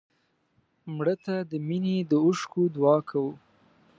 مړه 0.95 1.15
ته 1.25 1.35
د 1.51 1.53
مینې 1.67 1.95
د 2.11 2.11
اوښکو 2.25 2.61
دعا 2.75 2.97
کوو 3.09 3.33